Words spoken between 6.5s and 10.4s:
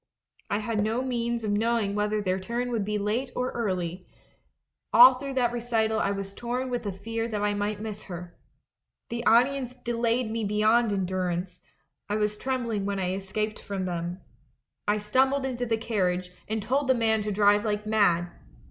with the fear that I might miss her. The audience delayed